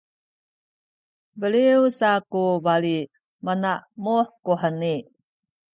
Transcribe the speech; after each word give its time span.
beliw 1.39 1.83
sa 1.99 2.11
ku 2.31 2.43
bali 2.65 2.97
manamuh 3.45 4.27
kuheni 4.45 4.95